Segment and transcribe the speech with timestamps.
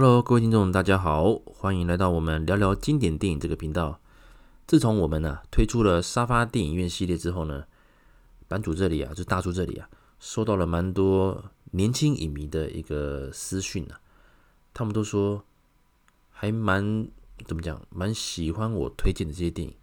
[0.00, 3.98] Hello，各位听众，大家好，欢迎来到我们聊聊经典电影这个频道。
[4.64, 7.64] 自从我们呢、推出了沙发电影院系列之后呢，
[8.46, 9.90] 版主这里啊，就大叔这里啊，
[10.20, 13.98] 收到了蛮多年轻影迷的一个私讯啊，
[14.72, 15.44] 他们都说
[16.30, 17.08] 还蛮
[17.44, 19.74] 怎么讲，蛮喜欢我推荐的这些电影，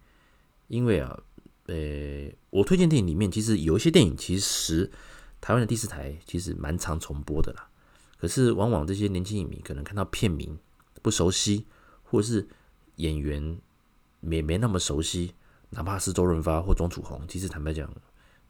[0.69, 1.19] 因为啊，
[1.65, 4.89] 呃，我推荐电影里面其实有一些电影，其实
[5.41, 7.67] 台湾的第四台其实蛮常重播的啦。
[8.25, 10.57] 可是，往往这些年轻影迷可能看到片名
[11.03, 11.67] 不熟悉，
[12.01, 12.47] 或者是
[12.95, 13.59] 演员
[14.19, 15.35] 没没那么熟悉，
[15.69, 17.87] 哪怕是周润发或钟楚红，其实坦白讲，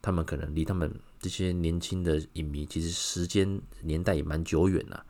[0.01, 5.05] 他们可能离他们这些年轻的影迷，其实时间年代也蛮久远了。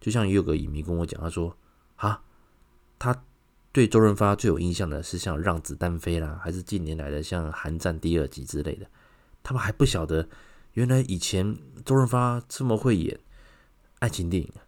[0.00, 1.56] 就像也有个影迷跟我讲，他说
[1.94, 2.20] ：“啊，
[2.98, 3.24] 他
[3.70, 8.88] 对周润发最有印象的是像《让子弹飞》啦，还是近年来的像《寒战》第二集之类的。
[9.44, 10.28] 他们还不晓得，
[10.72, 13.16] 原来以前周润发这么会演。”
[14.00, 14.60] 爱情电影啊，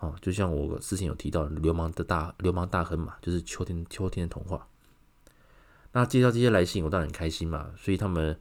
[0.00, 4.68] 哦，就像我之前有提到《流氓的大流氓大亨》嘛，就是秋天秋天的童话。
[5.92, 8.38] 那接到这些来信，我当然很开心嘛，所以他们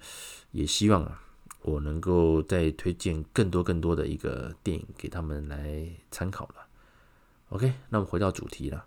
[0.52, 1.24] 也希望啊，
[1.62, 6.68] 我能够再推荐更多更多的一个电影给他们来参考了。
[7.50, 8.86] OK，那我们回到主题了，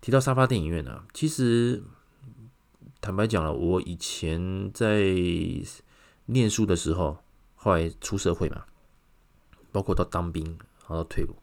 [0.00, 1.82] 提到沙发电影院呢，啊，其实
[3.00, 5.02] 坦白讲了，我以前在
[6.26, 7.18] 念书的时候，
[7.56, 8.64] 后来出社会嘛。
[9.72, 10.44] 包括到当兵，
[10.88, 11.36] 然后退伍，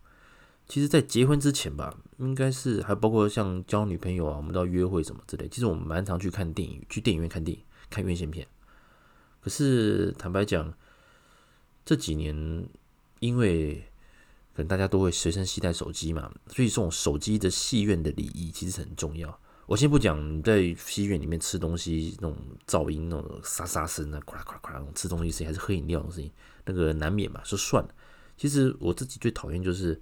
[0.67, 5.47] 其实，在结婚之前吧，应该是还包括像交女朋友啊，我们到约会什么之类。
[5.49, 8.47] 其实我们蛮常去看电影，去电影院看电影，看院线片。
[9.41, 10.73] 可是坦白讲，
[11.83, 12.67] 这几年
[13.19, 13.75] 因为
[14.55, 19.38] 可能大家都会随身携带手机嘛，所以这种手机的戏院的礼仪其实很重要。
[19.66, 26.31] 我先不讲在戏院里面吃东西那种噪音，那种沙沙声啊，咵啦咵啦咵啦，吃东西声音还是喝饮料的声音，
[26.66, 27.89] 那个难免嘛，说算了。
[28.35, 30.01] 其实我自己最讨厌就是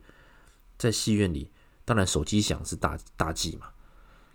[0.77, 1.51] 在戏院里，
[1.85, 3.67] 当然手机响是大大忌嘛。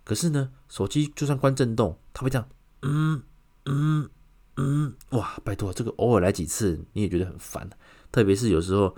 [0.05, 2.49] 可是呢，手机就算关震动，它会这样，
[2.83, 3.23] 嗯
[3.65, 4.09] 嗯
[4.57, 7.69] 嗯，哇，拜托，这个偶尔来几次你也觉得很烦。
[8.13, 8.97] 特别是有时候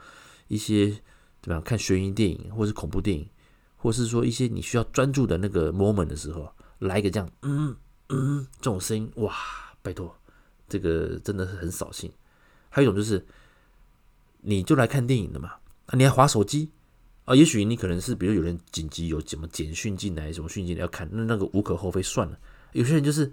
[0.49, 0.91] 一些
[1.41, 3.27] 怎么样看悬疑电影，或是恐怖电影，
[3.77, 7.75] 或是说一些你需要专注的那个 moment 的时候，来一个这样，嗯
[8.11, 9.35] 嗯，这种声音，哇，
[9.81, 10.15] 拜托，
[10.69, 12.13] 这个真的是很扫兴。
[12.69, 13.27] 还有一种就是。
[14.41, 15.51] 你就来看电影的嘛？
[15.87, 16.71] 啊，你还划手机
[17.25, 17.35] 啊？
[17.35, 22.39] 也许你可能是，比如有人紧急有什么简讯进来，什么讯息你要看，那那个无可厚非，算了。
[22.73, 23.33] 有些人就是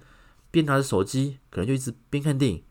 [0.51, 2.63] 边拿着手机，可能就一直边看电影。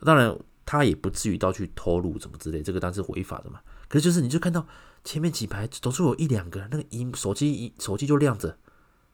[0.00, 3.60] 当然，他也不至于到去偷录什么之类，这个当然是违法的嘛。
[3.88, 4.66] 可是就是，你就看到
[5.04, 8.56] 前面几排总是有一两个那个萤手机一，手机就亮着，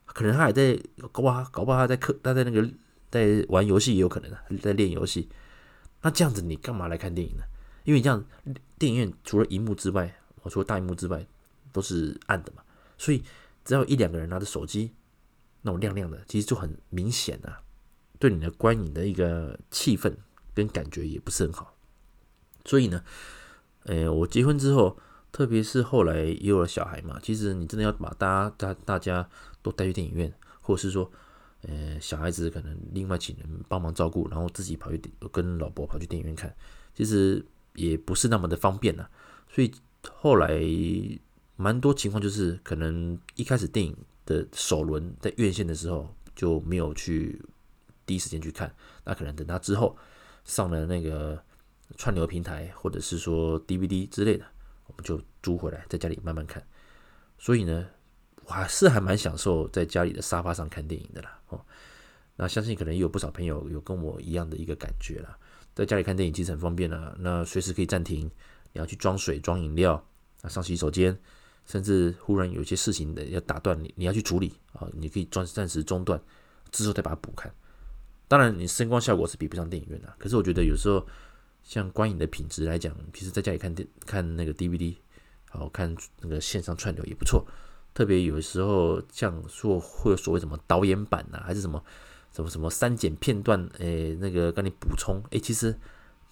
[0.07, 0.79] 可能他还在
[1.13, 2.69] 搞不好，搞不好他在课，他在那个
[3.11, 5.29] 在玩游戏也有可能啊，在练游戏。
[6.03, 7.43] 那这样子，你干嘛来看电影呢？
[7.85, 8.25] 因为这样，
[8.79, 11.25] 电影院除了荧幕之外，我说大荧幕之外
[11.71, 12.63] 都是暗的嘛，
[12.97, 13.23] 所以
[13.65, 14.91] 只要一两个人拿着手机，
[15.63, 17.61] 那种亮亮的，其实就很明显啊，
[18.19, 20.15] 对你的观影的一个气氛
[20.55, 21.77] 跟感觉也不是很好。
[22.65, 23.05] 所以呢，
[23.85, 24.99] 呃，我结婚之后，
[25.31, 29.29] 特别是后来也有了小孩嘛，其实你真的要把大家大大家
[29.63, 31.13] 都带去电影院，或者是说，
[31.63, 36.55] 呃，小孩子可能另外请人帮忙照顾，然后自己跑去跟老婆跑去电影院看，
[36.95, 37.45] 其实。
[37.75, 39.09] 也不是那么的方便了，
[39.49, 39.73] 所以
[40.13, 40.61] 后来
[41.57, 43.97] 蛮多情况就是，可能一开始电影
[44.27, 47.41] 的首轮在院线的时候就没有去
[48.07, 48.75] 第一时间去看，
[49.05, 49.97] 那可能等他之后
[50.45, 51.43] 上了那个
[51.97, 54.45] 串流平台或者是说 DVD 之类的，
[54.87, 56.65] 我们就租回来在家里慢慢看。
[57.39, 57.87] 所以呢，
[58.45, 61.41] 我还是还蛮享受在家里的沙发上看电影的啦。
[61.49, 61.61] 哦，
[62.37, 65.39] 那相信可能也有不少朋友有跟我一样的一个感觉啦。
[65.75, 68.31] 在家里看电影其实很方便啊，那随时可以暂停，
[68.73, 69.95] 你要去装水、装饮料
[70.43, 71.19] 啊，上洗手间，
[71.67, 76.21] 甚至忽然有些事情的要打断你，你要去处理啊，你可以暂暂时中断，
[76.71, 77.53] 之后再把它补看。
[78.29, 81.05] 当然，你声光效果是比不上电影院的，可是我觉得有时候
[81.63, 84.95] 像观影的品质来讲，其实在家里看电看那个 DVD，
[85.51, 87.45] 好看那个线上串流也不错。
[87.93, 91.83] 特别有时候像说会有所谓什么导演版呐、啊，还是什么。
[92.35, 95.79] 什么什么删减片段，诶，那个跟你补充，诶，其实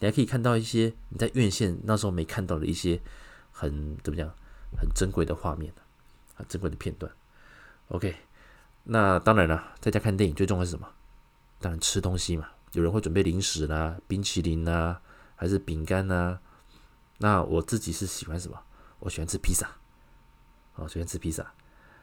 [0.01, 3.01] 你还可以看到一些你在院线那时候没看到的一些
[3.53, 4.29] 很怎么讲，
[4.77, 5.73] 很珍贵的画面，
[6.35, 7.11] 很珍贵的片段。
[7.89, 8.17] OK，
[8.83, 10.89] 那当然了，在家看电影最重要是什么？
[11.61, 12.49] 当然吃东西嘛。
[12.73, 15.01] 有人会准备零食啦，冰淇淋啦，
[15.37, 16.41] 还是饼干啦？
[17.19, 18.59] 那我自己是喜欢什么？
[18.99, 19.69] 我喜欢吃披萨，
[20.75, 21.53] 我喜欢吃披萨。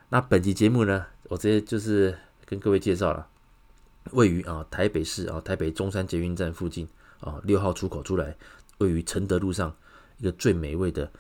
[0.10, 3.28] 那本期节目呢，我直接就是跟各位介绍了。
[4.12, 6.88] 位于啊台北市啊台北中山捷运站附近
[7.19, 8.36] 啊六号出口出来，
[8.80, 9.75] 位于承德路上
[10.18, 11.12] 一个最美味的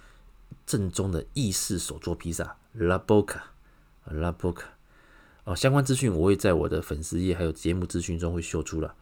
[0.65, 4.63] 正宗的意式手作披萨，La Boca，La Boca。
[5.45, 8.93] 哦，相关资讯我会在我的粉丝页还有节目资讯中会秀出了。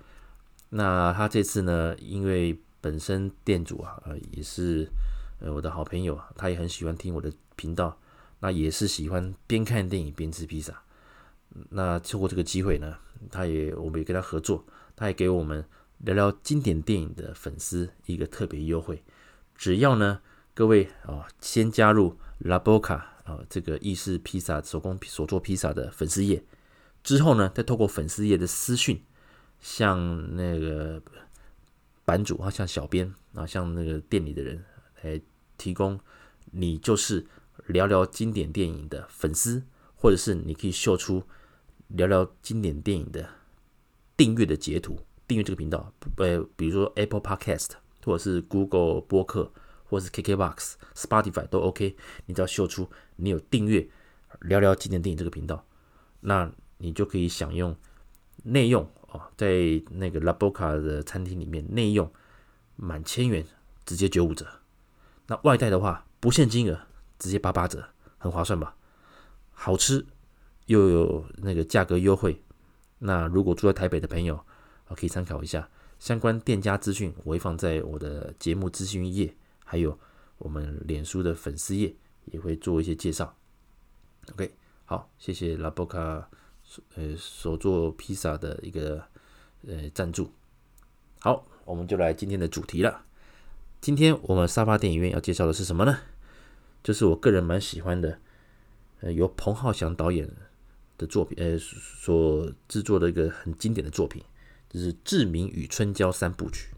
[0.70, 4.02] 那他这次呢，因为本身店主啊，
[4.32, 4.90] 也是
[5.40, 7.98] 呃我的好朋友，他也很喜欢听我的频道，
[8.40, 10.82] 那也是喜欢边看电影边吃披萨。
[11.70, 12.96] 那透过这个机会呢，
[13.32, 14.66] 他也我们也跟他合作，
[14.96, 15.66] 他也给我们
[16.00, 19.04] 聊聊经典电影的粉丝一个特别优惠，
[19.56, 20.22] 只要呢
[20.54, 23.02] 各位啊、先加入 La Boca。
[23.28, 26.42] 啊，这个意式披萨手工手做披萨的粉丝页
[27.04, 29.04] 之后呢，再透过粉丝页的私讯，
[29.60, 31.02] 向那个
[32.06, 34.64] 版主啊，像小编啊，像那个店里的人
[35.02, 35.20] 来
[35.58, 36.00] 提供，
[36.52, 37.28] 你就是
[37.66, 39.62] 聊聊经典电影的粉丝，
[39.94, 41.22] 或者是你可以秀出
[41.88, 43.28] 聊聊经典电影的
[44.16, 47.72] 订阅的截图，订阅这个频道，呃，比如说 Apple Podcast
[48.04, 49.52] 或者是 Google 播客。
[49.90, 51.96] 或者是 KKBOX、Spotify 都 OK，
[52.26, 53.88] 你只要秀出你有订阅
[54.42, 55.66] 聊聊经典电影这个频道，
[56.20, 57.74] 那你就可以享用
[58.44, 62.12] 内用哦，在那个 La Boca 的餐厅里面内用
[62.76, 63.46] 满千元
[63.86, 64.46] 直接九五折，
[65.28, 66.78] 那外带的话不限金额
[67.18, 67.88] 直接八八折，
[68.18, 68.76] 很划算吧？
[69.54, 70.06] 好吃
[70.68, 72.42] 又有那个价格优惠，
[73.00, 74.36] 那如果住在台北的朋友
[74.88, 75.70] 啊，可以参考一下
[76.00, 79.36] 相关店家资讯，我会放在我的节目资讯页。
[79.70, 80.00] 还有
[80.38, 81.94] 我们脸书的粉丝页
[82.26, 83.36] 也会做一些介绍。
[84.32, 84.54] OK，
[84.86, 86.24] 好，谢谢 La Boca
[86.96, 89.04] 呃所做披萨的一个
[89.68, 90.32] 呃赞助。
[91.20, 93.04] 好，我们就来今天的主题了。
[93.82, 96.00] 今天我们沙发电影院要介绍的是什么呢？
[96.82, 98.20] 就是我个人蛮喜欢的，
[99.02, 100.30] 呃，由彭浩翔导演
[100.98, 104.24] 的作品，呃，所制作的一个很经典的作品，
[104.70, 106.70] 就是《志明与春娇三部曲》。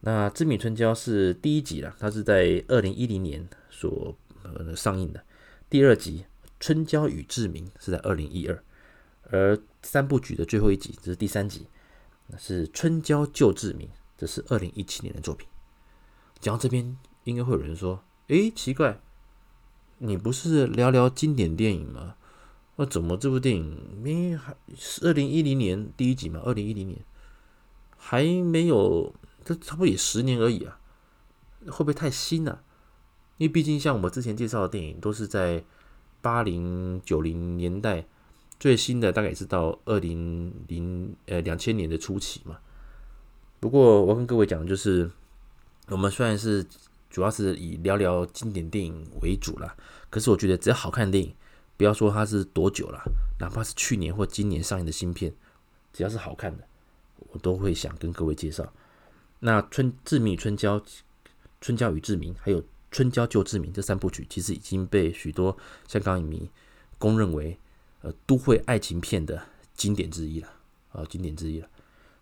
[0.00, 5.24] 那《志明春娇》是第一集了，它是在二零一零年所呃上映的。
[5.68, 6.24] 第二集
[6.60, 8.62] 《春娇与志明》是在二零一二，
[9.30, 11.66] 而三部曲的最后一集，这是第三集，
[12.38, 15.48] 是《春娇救志明》，这是二零一七年的作品。
[16.38, 19.00] 讲到这边，应该会有人说：“诶，奇怪，
[19.98, 22.14] 你不是聊聊经典电影吗？
[22.76, 26.40] 那怎么这部电影明明还是二零一零年第一集嘛？
[26.44, 27.00] 二零一零年
[27.96, 29.14] 还没有。”
[29.46, 30.76] 这差不多也十年而已啊，
[31.66, 32.64] 会不会太新了？
[33.38, 35.62] 因为毕竟像我们之前介绍的电影，都是在
[36.20, 38.04] 八零九零年代，
[38.58, 42.58] 最新的大概也是到二零零呃两千年的初期嘛。
[43.60, 45.08] 不过我跟各位讲就是，
[45.90, 46.66] 我们虽然是
[47.08, 49.76] 主要是以聊聊经典电影为主啦，
[50.10, 51.32] 可是我觉得只要好看的电影，
[51.76, 53.02] 不要说它是多久了，
[53.38, 55.34] 哪怕是去年或今年上映的新片，
[55.92, 56.64] 只要是好看的，
[57.32, 58.72] 我都会想跟各位介绍。
[59.40, 60.82] 那春志明与春娇，
[61.60, 65.56] 春娇与志明，还有春娇救志明这三部曲，其实已经被许多
[65.86, 66.50] 香港影迷
[66.98, 67.58] 公认为
[68.00, 69.42] 呃都会爱情片的
[69.74, 70.48] 经典之一了
[70.92, 71.68] 啊，经典之一了。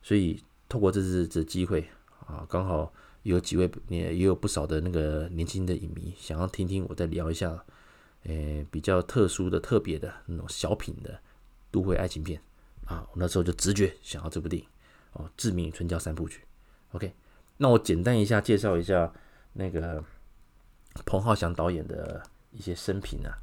[0.03, 1.89] 所以透过这次的机会
[2.27, 2.93] 啊，刚好
[3.23, 7.65] 有几位也也有不少的那个年轻的影迷想要听听我再聊一下，
[8.25, 11.19] 呃比较特殊的、特别的那种小品的
[11.71, 12.41] 都会爱情片
[12.87, 14.69] 啊，我那时候就直觉想要这部电影
[15.13, 16.41] 哦，《致命春娇三部曲》。
[16.97, 17.13] OK，
[17.57, 19.13] 那我简单一下介绍一下
[19.53, 20.03] 那个
[21.05, 23.39] 彭浩翔导演的一些生平啊。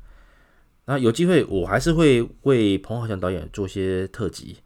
[0.85, 4.57] 那有机会我还是会为彭浩翔导演做些特辑。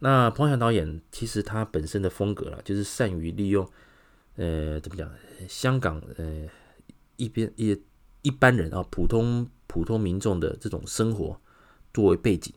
[0.00, 3.68] 那彭浩翔导演其实他本身的风格啦，就是善于利用
[4.36, 5.10] 呃怎么讲，
[5.48, 6.46] 香港呃
[7.16, 7.80] 一边一
[8.22, 11.40] 一般人啊，普通普通民众的这种生活
[11.94, 12.52] 作为背景，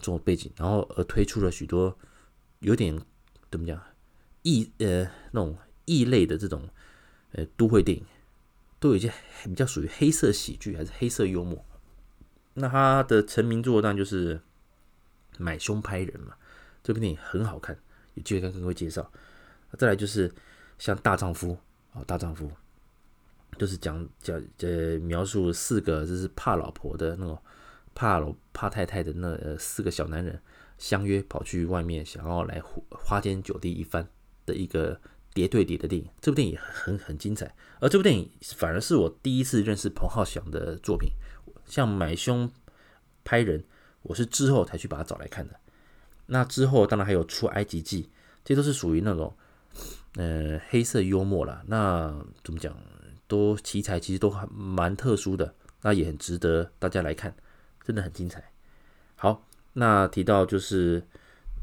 [0.00, 1.98] 作为背景，然后而推出了许多
[2.60, 2.98] 有点
[3.50, 3.78] 怎么讲？
[4.42, 6.68] 异呃那种异类的这种
[7.32, 8.04] 呃都会电影，
[8.78, 9.12] 都有一些
[9.44, 11.64] 比较属于黑色喜剧还是黑色幽默。
[12.54, 14.36] 那他的成名作当然就是
[15.38, 16.34] 《买凶拍人》嘛，
[16.82, 17.76] 这部电影很好看，
[18.14, 19.10] 有机会跟各位介绍。
[19.78, 20.32] 再来就是
[20.78, 21.52] 像《大丈夫》
[21.98, 22.46] 啊，《大丈夫》
[23.58, 27.38] 就是讲讲呃描述四个就是怕老婆的那种
[27.94, 30.40] 怕老怕太太的那呃四个小男人
[30.78, 34.08] 相约跑去外面想要来花天酒地一番。
[34.46, 35.00] 的一个
[35.32, 41.08] 谍对谍的电影，这部电影很很精彩，而这部电影反而是我第一次认识彭浩翔的作品。
[41.64, 42.52] 像买凶
[43.24, 43.64] 拍人，
[44.02, 45.58] 我是之后才去把它找来看的。
[46.26, 48.10] 那之后当然还有出埃及记，
[48.44, 49.34] 这都是属于那种
[50.16, 51.64] 呃黑色幽默啦。
[51.68, 52.76] 那怎么讲，
[53.26, 57.34] 都题材其实都还蛮特殊的，那也很值得大家来看，
[57.82, 58.52] 真的很精彩。
[59.16, 61.02] 好，那提到就是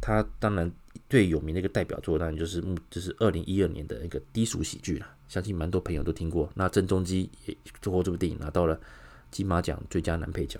[0.01, 0.71] 他当然
[1.09, 6.49] 最有名的一个代表作，当然就是目就是二零一二年的一个低俗喜剧了，相信蛮多朋友都听过。
[6.55, 8.79] 那郑中基也做过这部电影，拿到了
[9.29, 10.59] 金马奖最佳男配角。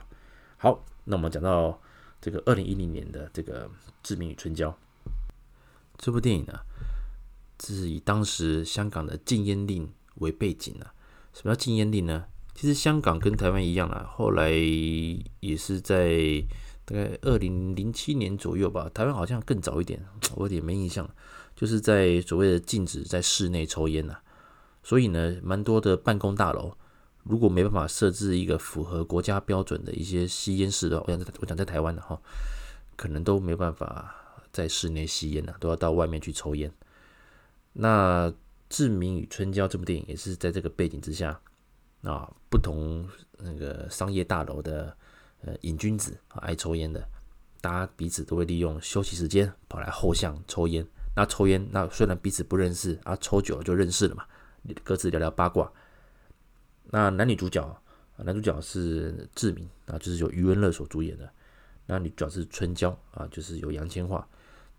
[0.57, 1.81] 好，那我们讲到
[2.21, 3.67] 这个二零一零年的这个
[4.03, 4.69] 《志明与春娇》
[5.97, 6.59] 这部电影呢，
[7.63, 9.91] 是以当时香港的禁烟令
[10.21, 10.93] 为背景啊。
[11.33, 12.23] 什么叫禁烟令呢？
[12.55, 16.43] 其实香港跟台湾一样啊，后来也是在。
[16.83, 20.03] 大概二零零七年左右吧，台湾好像更早一点，
[20.35, 21.07] 我有点没印象。
[21.55, 24.15] 就是在所谓的禁止在室内抽烟呐，
[24.83, 26.75] 所以呢，蛮多的办公大楼
[27.23, 32.19] 如果没办法设置一个符合国家标准的一些吸烟室的话，我讲我想在台湾的哈，
[32.97, 34.13] 可能都没办法
[34.51, 36.69] 在室内吸烟呐，都要到外面去抽烟。
[37.73, 38.27] 那
[38.71, 41.39] 《志明与春娇》这部电影也是在这个背景之下
[42.01, 44.97] 啊，不同那个商业大楼的。
[45.43, 47.03] 呃，瘾君子啊，爱抽烟的，
[47.61, 50.85] 大家彼此都会利用休息时间跑来后巷抽烟。
[51.15, 54.23] 那抽烟，那虽然彼此不认识啊，抽久了就认识了嘛，
[54.83, 55.73] 各自聊聊八卦。
[56.91, 57.81] 那男女主角，
[58.17, 61.27] 男主角是志明啊，就是由余文乐所主演的。
[61.87, 64.23] 那女主角是春娇啊，就是由杨千嬅。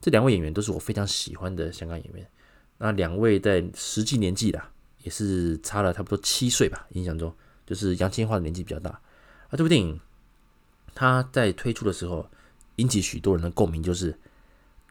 [0.00, 2.30] 这两位演员都是我非常喜欢的香港演员。
[2.82, 4.70] 那两位在实际年纪啦，
[5.04, 7.32] 也是差了差不多七岁吧，印象中
[7.64, 8.90] 就是杨千嬅的年纪比较大。
[8.90, 9.98] 啊，这部电影。
[10.94, 12.28] 他在推出的时候
[12.76, 14.14] 引起许多人的共鸣，就是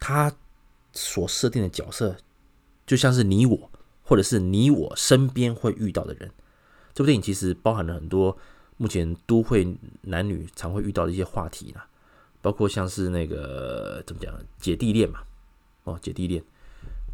[0.00, 0.34] 他
[0.92, 2.16] 所设定的角色
[2.84, 3.70] 就像是你我，
[4.02, 6.28] 或者是你我身边会遇到的人。
[6.92, 8.36] 这部电影其实包含了很多
[8.78, 11.86] 目前都会男女常会遇到的一些话题啦，
[12.40, 15.20] 包括像是那个怎么讲姐弟恋嘛，
[15.84, 16.42] 哦姐弟恋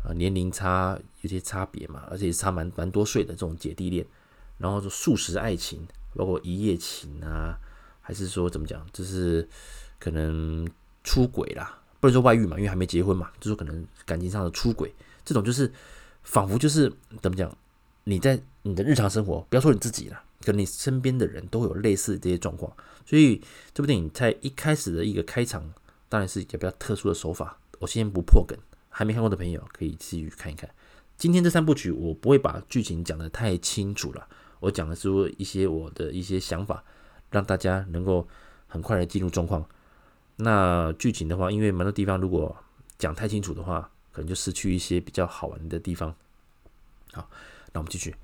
[0.05, 4.07] 啊，年龄差有些差别嘛，而且差蛮蛮多岁的这种姐弟恋，
[4.59, 7.59] 然后说速食爱情，包括一夜情啊。
[8.00, 9.47] 还是说怎么讲，就是
[10.00, 10.67] 可能
[11.05, 14.90] 出轨啦，不能说外遇嘛，因为还没结婚嘛，就是可能感情上的出轨，
[15.26, 15.71] 这种就是
[16.23, 16.90] 仿佛就是
[17.21, 17.55] 怎么讲，
[18.05, 22.75] 你在你的日常生活，不要说你自己了，跟你身边的人都有类似这些状况，
[23.05, 23.43] 所以
[23.75, 25.71] 这部电影在一开始的一个开场，
[26.09, 27.59] 当然是一个比较特殊的手法。
[27.78, 28.59] 我先不破梗，
[28.99, 30.69] 还没看过的朋友可以继续看一看。
[31.17, 34.26] 今天这三部曲我不会把剧情讲得太清楚了，
[34.59, 36.83] 我讲的是说一些我的一些想法。
[37.31, 38.26] 让大家能够
[38.67, 39.62] 很快的进入状况。
[40.37, 42.57] 那剧情的话，因为蛮多地方如果
[42.97, 46.12] 讲太清楚的话，可能就失去一些比较好玩的地方。
[47.12, 47.28] 好，
[47.73, 48.17] 那我们继续。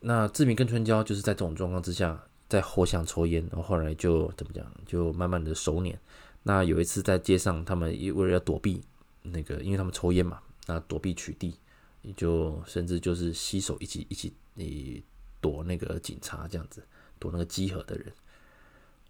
[0.00, 5.96] 那志明跟春娇就是在这种状况之下，在后巷抽烟，然后后来就怎么讲，就慢慢的熟稔。
[6.42, 8.82] 那有一次在街上，他们为了要躲避
[9.22, 11.54] 那个，因为他们抽烟嘛，那躲避取缔，
[12.02, 15.04] 也就甚至就是携手一起一起你
[15.40, 16.82] 躲那个警察这样子。
[17.20, 18.12] 躲那个集合的人，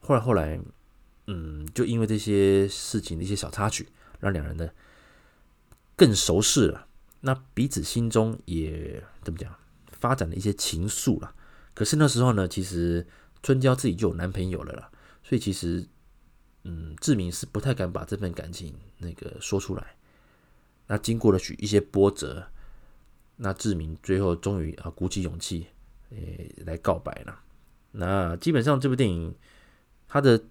[0.00, 0.58] 后来后来，
[1.26, 3.86] 嗯，就因为这些事情的一些小插曲，
[4.18, 4.66] 让两人呢
[5.94, 6.86] 更熟识了。
[7.20, 9.54] 那彼此心中也怎么讲，
[9.92, 11.34] 发展了一些情愫了。
[11.74, 13.06] 可是那时候呢，其实
[13.42, 14.90] 春娇自己就有男朋友了啦，
[15.22, 15.86] 所以其实，
[16.64, 19.97] 嗯，志明是不太敢把这份感情那个说出来。
[20.88, 22.48] 那经过了许一些波折，
[23.36, 25.68] 那志明最后终于啊鼓起勇气，
[26.10, 27.40] 诶，来告白了。
[27.92, 29.34] 那基本上这部电影，
[30.08, 30.42] 它的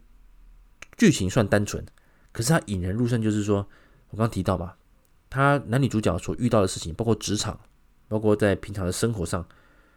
[0.98, 1.86] 剧情算单纯，
[2.32, 3.68] 可是它引人入胜，就是说
[4.10, 4.76] 我刚刚提到嘛，
[5.30, 7.60] 他男女主角所遇到的事情，包括职场，
[8.08, 9.46] 包括在平常的生活上，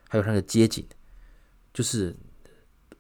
[0.09, 0.85] 还有他的街景，
[1.73, 2.17] 就是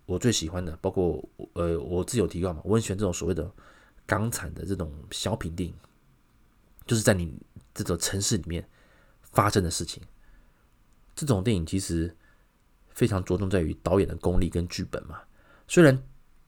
[0.06, 0.76] 我最喜欢的。
[0.76, 1.23] 包括
[1.54, 3.50] 呃，我自有提到嘛，我很喜欢这种所谓的
[4.06, 5.75] 港产的这种小品电影，
[6.87, 7.34] 就是在你
[7.75, 8.68] 这种城市里面
[9.32, 10.02] 发生的事情。
[11.14, 12.14] 这种电影其实。
[12.92, 15.20] 非常着重在于导演的功力跟剧本嘛，
[15.66, 15.96] 虽然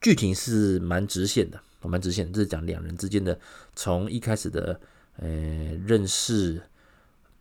[0.02, 3.38] 剧情是蛮直线的，蛮直线，这是讲两人之间的
[3.74, 4.78] 从一开始的
[5.16, 5.28] 呃
[5.86, 6.60] 认识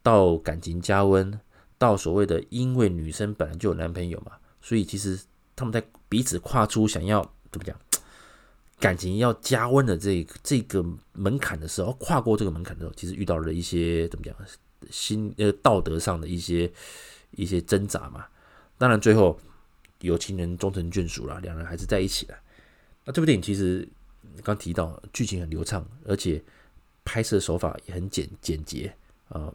[0.02, 1.38] 到感情加温，
[1.78, 5.20] 到所谓的因为女生本来就有男朋友嘛，所以其实
[5.56, 7.22] 他们在彼此跨出想要
[7.52, 7.78] 怎么讲
[8.82, 10.84] 感情要加温的这个这个
[11.14, 14.36] 门槛的时候，跨过这个门槛的时候，其实遇到了一些怎么讲
[14.90, 16.70] 心呃道德上的一些
[17.36, 18.26] 一些挣扎嘛。
[18.80, 19.40] 当然，最后
[20.00, 22.36] 有情人终成眷属了，两人还是在一起了。
[23.06, 23.88] 那这部电影其实
[24.44, 26.44] 刚提到，剧情很流畅，而且
[27.06, 28.92] 拍摄手法也很简简洁
[29.30, 29.54] 啊，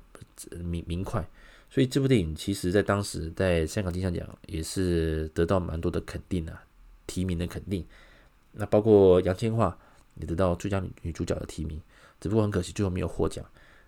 [0.63, 1.29] 明明快。
[1.69, 6.63] 所以这部电影其实在当时在香港金像奖也是得到蛮多的肯定啊，
[7.09, 7.85] 提名的肯定。
[8.57, 9.73] 那包括杨千嬅
[10.15, 11.81] 也得到最佳女女主角的提名，
[12.21, 13.45] 只不过很可惜最后没有获奖。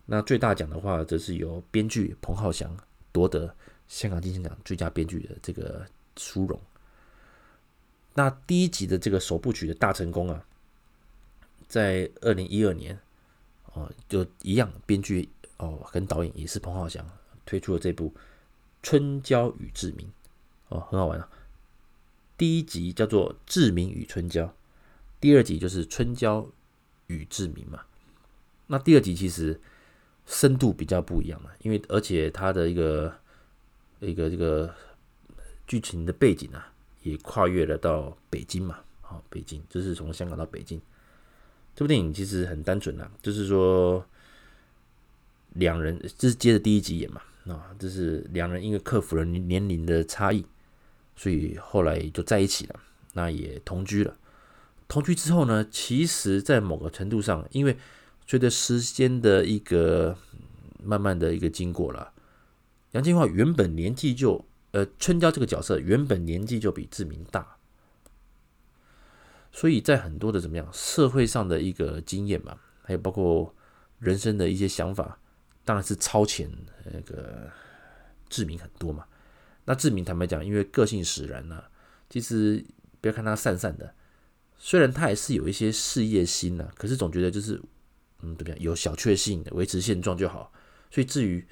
[0.06, 2.76] 那最大奖的话，则是由编剧彭浩翔
[3.12, 3.54] 夺得。
[3.88, 5.82] 香港金像奖最佳编剧的这个
[6.18, 6.60] 殊荣。
[8.12, 10.44] 那第一集的这个首部曲的大成功啊，
[11.66, 12.98] 在二零一二年
[13.72, 17.02] 哦，就一样，编剧哦跟导演也是彭浩翔
[17.46, 18.10] 推出了这部
[18.82, 20.06] 《春娇与志明》
[20.68, 21.26] 哦，很好玩啊。
[22.38, 24.47] 第一集叫做《志明与春娇》，
[25.21, 26.49] 第二集就是《春娇
[27.09, 27.83] 与志明》嘛。
[28.68, 29.61] 那第二集其实
[30.25, 33.12] 深度比较不一样嘛，因为而且它的一个
[33.99, 34.73] 一个这个
[35.66, 38.78] 剧情的背景啊，也跨越了到北京嘛。
[39.00, 40.80] 好，北京就是从香港到北京。
[41.75, 44.07] 这部电影其实很单纯啊，就是说
[45.54, 50.45] 两人这是接着第一集演嘛，啊，这是两人因为克服了年龄的差异，
[51.18, 52.80] 所以后来就在一起了，
[53.14, 54.16] 那也同居了。
[54.87, 57.76] 同居之后呢，其实在某个程度上，因为
[58.25, 60.16] 随着时间的一个
[60.80, 62.12] 慢慢的一个经过了，
[62.92, 67.56] 杨千嬅原本年纪就呃春娇这个角色原本年纪就比志明大。
[69.50, 73.52] 所以在很多的怎么样社会上的一个经验嘛，还有包括
[73.98, 75.18] 人生的一些想法，
[75.64, 76.48] 当然是超前
[76.84, 77.50] 那个
[78.28, 79.04] 志明很多嘛。
[79.68, 81.62] 那志明坦白讲，因为个性使然呢、
[82.08, 82.64] 其实
[83.02, 83.94] 不要看他散散的，
[84.56, 87.60] 虽然他还是有一些事业心呢、可是总觉得就是
[88.22, 90.50] 嗯怎么样有小确幸的维持现状就好。
[90.90, 91.46] 所以至于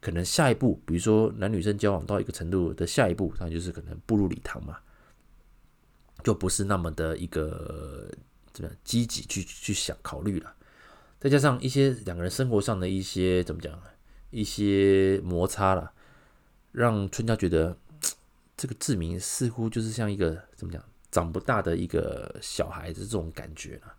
[0.00, 4.78] 可能下一步，比如说男女生交往到一个程度的下一步，那就是可能步入礼堂嘛。
[6.22, 8.08] 就不是那么的一个
[8.52, 10.54] 怎么样积极去去想考虑了，
[11.18, 13.76] 再加上一些两个人生活上的一些怎么讲，
[14.30, 15.92] 一些摩擦了，
[16.72, 17.76] 让春娇觉得
[18.56, 23.94] 这个志明似乎就是像一个怎么讲长不大的一个小孩子这种感觉了。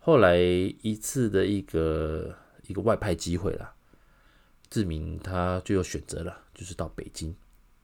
[0.00, 2.34] 后来一次的一个
[2.66, 3.74] 一个外派机会了，
[4.68, 7.34] 志明他最后选择了就是到北京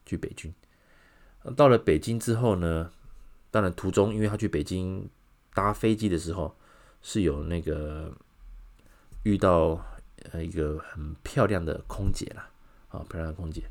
[0.04, 0.52] 去北京。
[1.56, 2.92] 到了北京之后呢，
[3.50, 5.08] 当然，途中因为他去北京
[5.54, 6.54] 搭飞机的时候，
[7.00, 8.14] 是有那个
[9.22, 9.82] 遇到
[10.32, 12.50] 呃一个很漂亮的空姐啦，
[12.88, 13.62] 啊，漂亮的空姐，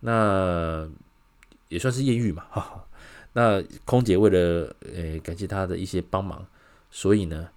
[0.00, 0.88] 那
[1.68, 2.84] 也算是艳遇嘛，哈哈。
[3.32, 6.44] 那空姐为了呃感谢他的一些帮忙，
[6.90, 7.48] 所以呢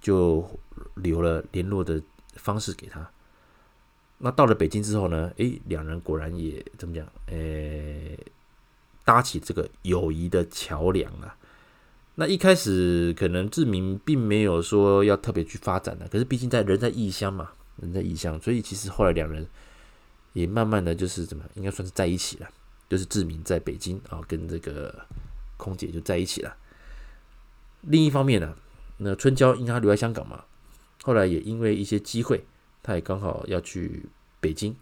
[0.00, 0.48] 就
[0.96, 2.02] 留了联络的
[2.34, 3.10] 方式给他。
[4.18, 8.18] 那到了北京之后呢，诶，两人果然也怎么讲，诶。
[9.02, 11.34] 搭起这个友谊的桥梁啊，
[12.14, 19.44] 那一开始可能志明并没有说要特别去发展的，可是毕竟在人在异乡嘛，人在异乡，所以其实后来两人
[20.32, 22.48] 也慢慢的就是怎么应该算是在一起了，
[22.88, 25.06] 就是志明在北京啊，跟这个
[25.56, 26.56] 空姐就在一起了。
[27.82, 28.54] 另一方面呢，
[28.98, 30.44] 那春娇因为她留在香港嘛，
[31.02, 32.44] 后来也因为一些机会，
[32.82, 34.08] 她也刚好要去
[34.40, 34.76] 北京。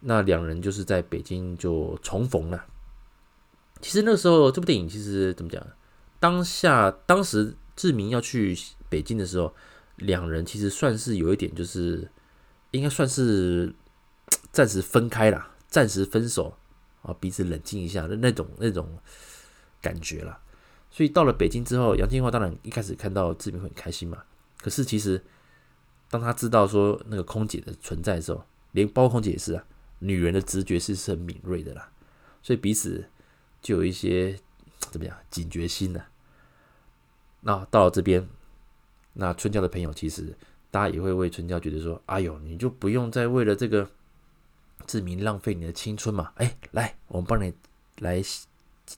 [0.00, 2.66] 那两人就是在北京就重逢了。
[3.80, 5.64] 其实那时候这部电影其实怎么讲？
[6.20, 8.56] 当下当时志明要去
[8.88, 9.54] 北京的时候，
[9.96, 12.10] 两人其实算是有一点就是
[12.70, 13.74] 应该算是
[14.52, 16.56] 暂时分开了，暂时分手
[17.02, 18.98] 啊，彼此冷静一下的那种那种
[19.80, 20.40] 感觉了。
[20.90, 24.22] 所以到了北京之后，杨千嬅当然一开始看到志明会很开心嘛。
[24.58, 25.22] 可是其实
[26.10, 29.64] 当他知道说那个空姐的存在的时候，连包括空姐也是啊。
[30.00, 31.90] 女人的直觉是是很敏锐的啦，
[32.40, 33.04] 所以彼此
[33.60, 34.38] 就有一些
[34.78, 36.00] 怎么样警觉心呢？
[37.40, 38.28] 那到了这边，
[39.14, 40.36] 那春娇的朋友其实
[40.70, 43.88] 大家也会为春娇觉得说：“哎呦，你就不用再为了这个
[44.86, 46.32] 志明浪费你的青春嘛！
[46.36, 47.52] 哎，来，我们帮你
[47.98, 48.22] 来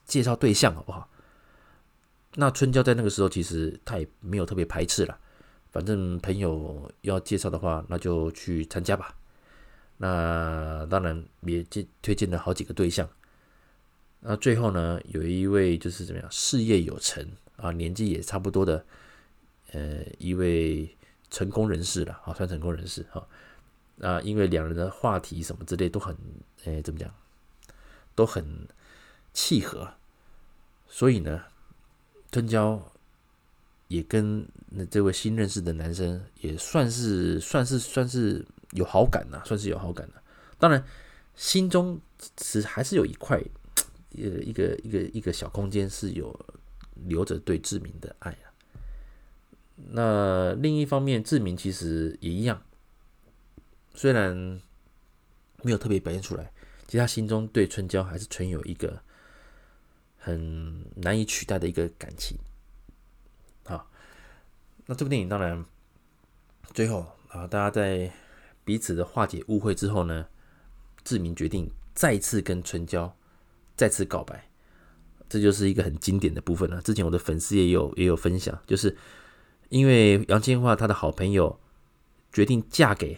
[0.04, 1.08] 介绍对象好不好？”
[2.36, 5.18] 那春娇在那个时候其实她也没有特别排斥了，
[5.70, 9.16] 反正朋友要介绍的话，那就去参加吧。
[9.96, 13.08] 那当然也介推荐了好几个对象，
[14.20, 17.24] 那最后呢，有一位就是怎么样，事业有成
[17.56, 18.84] 啊，年纪也差不多的，
[19.72, 20.96] 呃，一位
[21.30, 23.26] 成功人士了，啊，算成功人士哈。
[24.00, 26.16] 啊，因为两人的话题什么之类都很，
[26.64, 27.12] 哎，怎么讲，
[28.14, 28.68] 都很
[29.32, 29.94] 契合，
[30.88, 31.44] 所以呢，
[32.30, 32.80] 春娇
[33.88, 38.44] 也跟那这位新认识的男生也算是算是算是。
[38.74, 40.22] 有好感呐、算是有好感的、
[40.56, 40.80] 当然，
[41.34, 42.00] 心中
[42.40, 43.36] 是还是有一块，
[44.12, 46.32] 呃，一个一个一个小空间是有
[46.94, 48.49] 留着对志明的爱啊。
[49.88, 52.62] 那另一方面，志明其实也一样，
[53.94, 54.60] 虽然
[55.62, 56.52] 没有特别表现出来，
[56.86, 59.02] 其实他心中对春娇还是存有一个
[60.18, 62.36] 很难以取代的一个感情。
[63.64, 63.90] 好，
[64.86, 65.64] 那这部电影当然
[66.74, 68.12] 最后啊，大家在。
[68.62, 70.26] 彼此的化解误会之后呢，
[71.02, 73.16] 志明决定再次跟春娇
[73.74, 74.48] 再次告白。
[75.28, 76.80] 这就是一个很经典的部分了。
[76.82, 78.96] 之前我的粉丝也有也有分享，就是
[79.70, 81.58] 因为杨千嬅她的好朋友
[82.30, 83.16] 决定嫁给，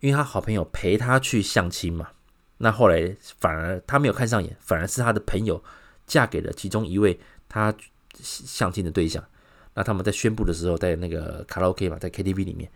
[0.00, 2.08] 因为她好朋友陪她去相亲嘛。
[2.56, 5.62] 那后来反而她没有看上眼，反而是她的朋友
[6.06, 7.74] 嫁给了其中一位她
[8.14, 9.22] 相亲的对象。
[9.74, 12.70] 那他们在宣布的时候，在那个卡拉 OK 嘛，在 KTV 里面，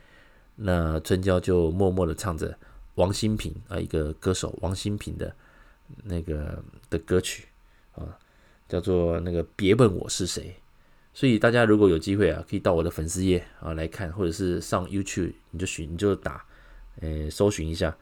[0.57, 2.59] 那春娇就默默的唱着
[2.95, 5.35] 王心平啊，一个歌手王心平的
[6.05, 7.49] 那个的歌曲
[7.95, 8.19] 啊，
[8.67, 10.57] 叫做那个别问我是谁。
[11.17, 16.45] 所以大家如果有机会啊，可以到我的粉丝页啊来看，或者是上 YouTube，你就寻你就打，
[17.01, 17.97] 呃，搜寻一下，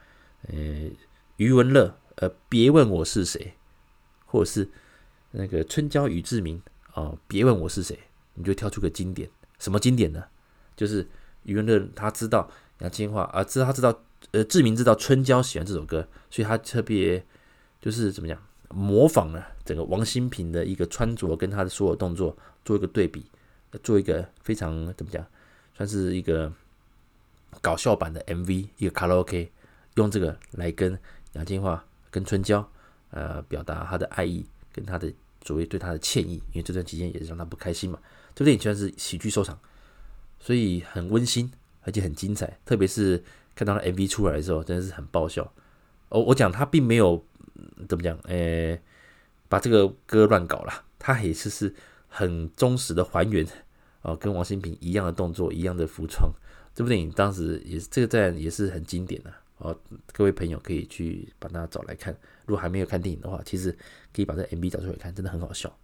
[0.49, 0.91] 呃，
[1.37, 3.55] 余文乐，呃，别问我是谁，
[4.27, 4.69] 或者是
[5.31, 6.61] 那个春娇与志明
[6.93, 7.97] 啊，别问我是谁。
[8.35, 10.25] 你就挑出个经典，什么经典呢？
[10.75, 11.09] 就是
[11.45, 12.51] 余文乐他知道
[12.81, 17.25] 杨千嬅啊，知道他知道呃志明知道春娇喜欢这首歌，所以他特别
[17.81, 23.25] 就是怎么讲，模仿了整个王心平的一个穿着跟他的所有动作做一个对比，
[23.83, 25.25] 做一个非常怎么讲，
[25.77, 26.53] 算是一个
[27.61, 29.51] 搞笑版的 MV，一个卡拉 OK，
[29.95, 30.99] 用这个来跟
[31.33, 31.79] 杨千嬅
[32.11, 32.69] 跟春娇
[33.11, 35.13] 呃表达他的爱意跟他的
[35.45, 37.99] 所谓对他的歉意，因为这段期间也是让他不开心嘛。
[38.35, 39.59] 这部电影全是喜剧收场，
[40.41, 41.51] 所以很温馨，
[41.83, 42.59] 而且很精彩。
[42.65, 43.23] 特别是
[43.55, 45.53] 看到了 MV 出来的时候，真的是很爆笑。
[46.09, 47.25] 哦，我讲他并没有
[47.89, 48.81] 怎么讲，诶，
[49.49, 51.75] 把这个歌乱搞了，他也是是
[52.09, 53.47] 很忠实的还原
[54.03, 56.33] 哦，跟王心平一样的动作，一样的服装。
[56.75, 59.79] 这部电影当时也是这个站也是很经典的哦，
[60.13, 62.13] 各位朋友可以去把它找来看。
[62.47, 63.71] 如果还没有看电影的话，其实
[64.13, 65.75] 可以把这 MV 找出来看，真的很好笑。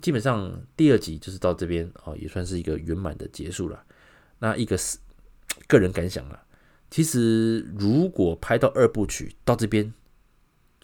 [0.00, 3.84] 基本上第二集就是到这边哦，也算是一个圆满的结束了。
[4.38, 4.98] 那一个是
[5.66, 6.40] 个人感想了，
[6.88, 9.92] 其实如果拍到二部曲到这边，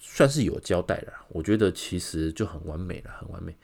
[0.07, 1.13] 算是有交代了。
[1.31, 3.57] 我觉得其实就很完美了，很完美。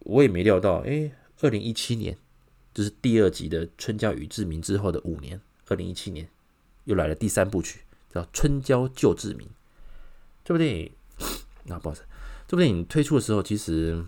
[0.00, 1.10] 我也没料到，哎，
[1.40, 2.16] 二零一七年
[2.72, 6.28] 就是第二集的《春娇与志明》之后的五年，二零一七年
[6.84, 7.80] 又来了第三部曲，
[8.12, 9.48] 叫《春娇救志明》。
[10.44, 10.92] 这部电影，
[11.64, 12.04] 那不好意思。
[12.46, 14.04] 这部电影推出的时候，其实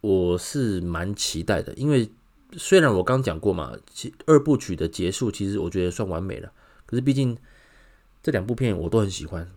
[0.00, 2.10] 我是蛮期待的，因为
[2.56, 6.52] 虽然我刚讲过嘛，其二部曲的结束其实我觉得算完美了。
[6.86, 7.36] 可是毕竟
[8.22, 9.50] 这两部片我都很喜欢，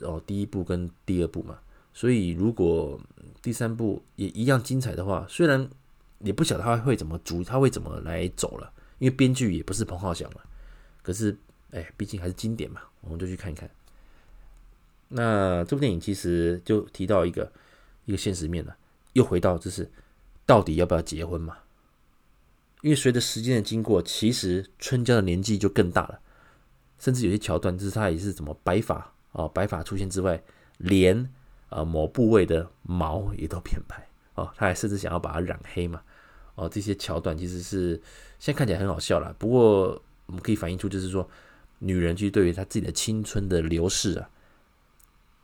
[0.00, 1.58] 哦，第一部跟第二部嘛，
[1.92, 3.00] 所以如果
[3.40, 5.68] 第三部也一样精彩的话，虽然
[6.20, 10.40] 也不晓得他会怎么主，他会怎么来走了，因为编剧也不是彭浩翔了。
[11.02, 11.36] 可是，
[11.70, 13.70] 哎，毕竟还是经典嘛，我们就去看一看。
[15.08, 17.50] 那这部电影其实就提到一个
[18.04, 18.76] 一个现实面了，
[19.12, 19.88] 又回到就是
[20.44, 21.56] 到底要不要结婚嘛？
[22.82, 26.20] 因为随着时间的经过，其实春娇的年纪就更大了，
[26.98, 30.42] 甚至有些桥段就是他也是怎么白发啊，白发出现之外，
[30.78, 31.28] 连
[31.68, 36.02] 啊某部位的毛也都变白哦，他还甚至想要把它染黑嘛
[36.54, 38.00] 哦，这些桥段其实是
[38.38, 41.28] 现在看起来很好笑了，不过我们可以反映出就是说，
[41.78, 44.28] 女人其实对于她自己的青春的流逝啊。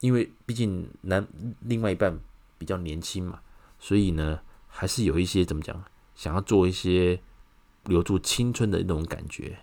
[0.01, 1.27] 因为毕竟男
[1.61, 2.19] 另外一半
[2.59, 3.41] 比较年轻嘛，
[3.79, 5.83] 所以呢，还是有一些怎么讲，
[6.15, 7.19] 想要做一些
[7.85, 9.59] 留住青春的那种感觉。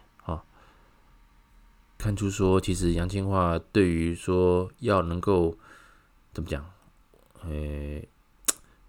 [2.01, 5.55] 看出说，其实杨千嬅对于说要能够
[6.33, 6.65] 怎么讲，
[7.43, 8.01] 呃，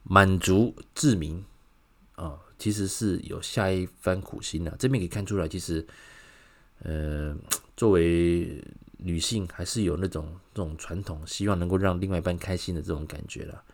[0.02, 1.44] 满足志明
[2.14, 4.74] 啊，其实是有下一番苦心的。
[4.78, 5.86] 这边可以看出来，其实，
[6.78, 7.36] 呃，
[7.76, 8.64] 作为。
[9.04, 13.64] 女性还是有那种这种传统，希望能够让另外一半开心的这种感觉了。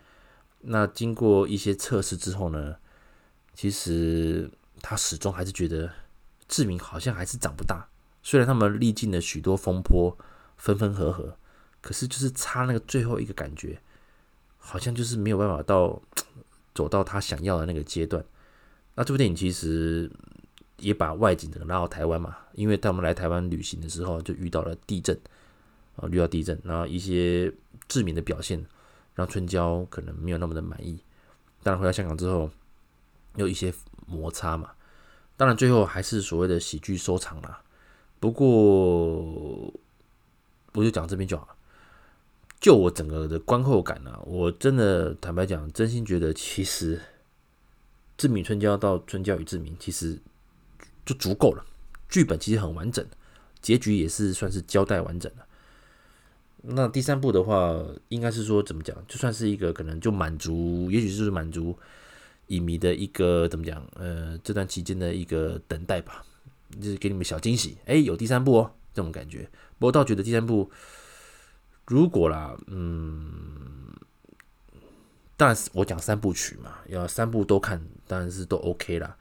[0.62, 2.76] 那经过一些测试之后呢，
[3.52, 5.92] 其实她始终还是觉得
[6.48, 7.86] 志明好像还是长不大。
[8.22, 10.16] 虽然他们历尽了许多风波，
[10.56, 11.36] 分分合合，
[11.80, 13.80] 可是就是差那个最后一个感觉，
[14.58, 16.00] 好像就是没有办法到
[16.74, 18.24] 走到他想要的那个阶段。
[18.94, 20.10] 那这部电影其实。
[20.80, 25.20] 也把外景的拉到台湾嘛，因为当我们来台湾旅行的时候，就遇到了地震
[25.96, 27.52] 啊，遇到地震，然后一些
[27.88, 28.64] 志明的表现
[29.16, 31.02] 让春娇可能没有那么的满意。
[31.64, 32.48] 当然回到香港之后，
[33.34, 33.74] 有一些
[34.06, 34.70] 摩擦嘛。
[35.36, 37.60] 当然最后还是所谓的喜剧收场了。
[38.20, 38.46] 不过
[40.72, 41.56] 我就讲这边就好。
[42.60, 47.00] 就我整个的观后感呢、啊，我真的坦白讲，真心觉得其实
[48.16, 50.18] 志明春娇到春娇与志明其实。
[51.06, 51.64] 就足够了，
[52.10, 53.02] 剧本其实很完整，
[53.62, 55.46] 结局也是算是交代完整了。
[56.60, 61.74] 那第三部的话，应该是说怎么讲，就算是一个可能就满足，也许就是满足
[62.48, 66.22] 影迷的一个怎么讲，呃，这段期间的一个等待吧，
[66.80, 69.48] 就是给你们小惊喜，哎，有第三部哦，这种感觉。
[69.78, 70.70] 不过倒觉得第三部
[71.86, 73.94] 如果啦，嗯，
[75.36, 79.16] 当然是我讲三部曲嘛，要三部都看，当然是都 OK 啦。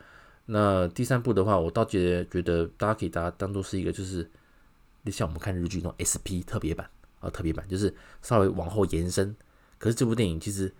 [0.47, 4.29] 那第三部的话，我倒觉得觉得大家可以把它当做是一个，就是
[5.11, 9.35] 像我们看日剧那种 SP 特别版啊，特别版就是稍微往后延伸。
[9.77, 10.73] 可是这部电影其实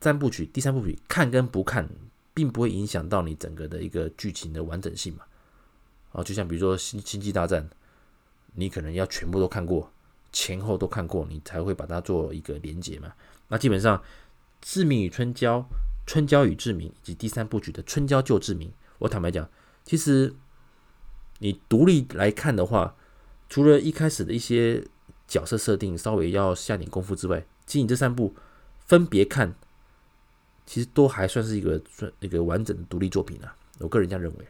[0.00, 1.88] 三部曲，第三部曲看跟不看，
[2.34, 5.24] 并不会影响到你整个的一个剧情的完整性嘛。
[6.12, 7.62] 啊，就像比如说《星星际大战》，
[8.54, 9.92] 你可能要全部都看过，
[10.32, 13.12] 前后都看过，你才会把它做一个连结嘛。
[13.48, 13.98] 那基本上，
[14.60, 15.58] 《志明与春娇》、
[16.06, 18.68] 《春娇与志明》以及第三部曲的《春娇救志明》。
[18.98, 19.48] 我坦白讲，
[19.84, 20.34] 其实
[21.38, 22.96] 你独立来看的话，
[23.48, 24.84] 除了一开始的一些
[25.28, 28.34] 角色设定稍微要下点功夫之外，其实你这三部
[28.86, 29.54] 分别看，
[30.66, 33.56] 其实都还算是一个算一个完整的独立作品啊。
[33.78, 34.48] 我个人这样认为。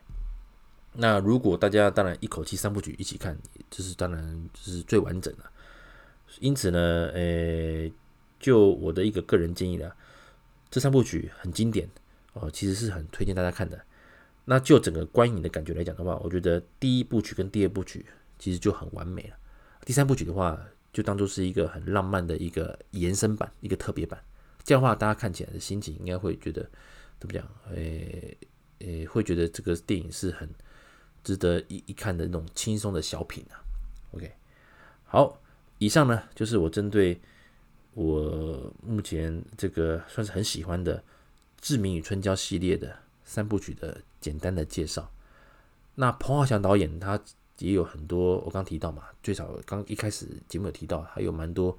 [0.93, 3.39] 那如果大家当然一口气三部曲一起看，
[3.71, 5.45] 这是当然就是最完整的。
[6.41, 7.91] 因此呢，呃，
[8.39, 9.95] 就我的一个个人建议啦，
[10.71, 11.89] 这三部曲很经典
[12.33, 13.81] 哦，其实是很推荐大家看的。
[14.45, 18.05] 那就整个观影的感觉来讲的话，我觉得第一部曲跟第二部曲
[18.39, 19.37] 其实就很完美了。
[19.85, 20.59] 第三部曲的话，
[20.93, 24.21] 就当做是一个很浪漫的一个延伸版，一个特别版。
[24.65, 26.69] 这样的话，大家看起来的心情应该会觉得
[27.19, 27.47] 怎么讲？
[27.75, 28.37] 诶
[28.81, 30.49] 诶，会觉得这个电影是很
[31.23, 33.59] 值得一一看的那种轻松的小品啊。
[34.13, 34.33] OK，
[35.05, 35.41] 好，
[35.79, 37.21] 以上呢就是我针对
[37.95, 40.99] 我目前这个算是很喜欢的
[41.61, 42.97] 《志明与春娇》系列的。
[43.23, 45.09] 三部曲的简单的介绍。
[45.95, 47.23] 那彭浩翔导演他
[47.59, 51.79] 也有很多，我刚提到嘛，最少刚一开始节目有提到，还有蛮多，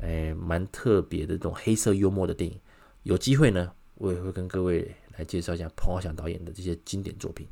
[0.00, 2.58] 诶，蛮特别的这种黑色幽默的电影。
[3.04, 7.46] 有机会呢，我也会跟各位来介绍一下彭浩翔导演的这些经典作品。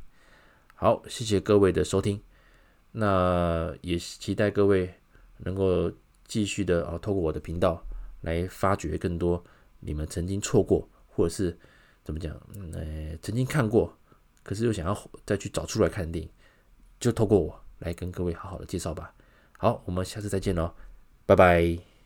[0.81, 2.23] 好，谢谢各位的收听。
[2.93, 4.95] 那也期待各位
[5.39, 5.93] 能够
[6.25, 7.85] 继续的啊，透过我的频道
[8.21, 9.45] 来发掘更多
[9.81, 11.59] 你们曾经错过或者是。
[12.05, 12.35] 怎么讲？
[12.73, 13.95] 呃，曾经看过，
[14.43, 16.31] 可是又想要再去找出来看电影，
[16.99, 19.13] 就透过我来跟各位好好的介绍吧。
[19.59, 20.73] 好，我们下次再见喽，
[21.27, 21.98] 拜拜。